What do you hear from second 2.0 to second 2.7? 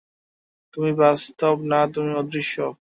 অদৃশ্য।